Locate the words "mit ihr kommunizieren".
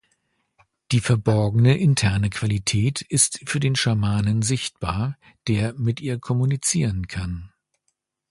5.73-7.05